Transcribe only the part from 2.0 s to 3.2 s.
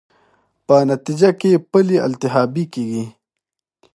التهابي کېږي.